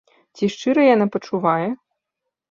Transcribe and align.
Ці 0.37 0.47
шчыра 0.53 0.85
яна 0.95 1.07
пачувае? 1.15 1.67